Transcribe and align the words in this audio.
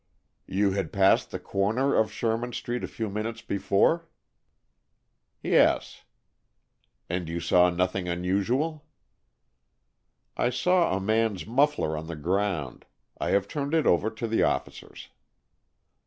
"You 0.47 0.71
had 0.71 0.91
passed 0.91 1.29
the 1.29 1.37
corner 1.37 1.93
of 1.93 2.11
Sherman 2.11 2.53
Street 2.53 2.83
a 2.83 2.87
few 2.87 3.07
minutes 3.07 3.43
before?" 3.43 4.09
"Yes." 5.43 6.05
"And 7.07 7.29
you 7.29 7.39
saw 7.39 7.69
nothing 7.69 8.07
unusual?" 8.09 8.87
"I 10.35 10.49
saw 10.49 10.97
a 10.97 10.99
man's 10.99 11.45
muffler 11.45 11.95
on 11.95 12.07
the 12.07 12.15
ground. 12.15 12.85
I 13.19 13.29
have 13.29 13.47
turned 13.47 13.75
it 13.75 13.85
over 13.85 14.09
to 14.09 14.27
the 14.27 14.41
officers." 14.41 15.09